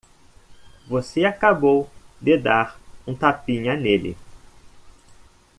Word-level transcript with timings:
Você 0.87 1.25
acabou 1.25 1.87
de 2.19 2.35
dar 2.35 2.79
um 3.05 3.13
tapinha 3.13 3.75
nele. 3.75 4.17